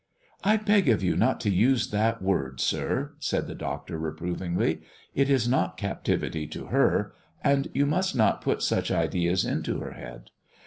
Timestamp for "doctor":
3.53-3.99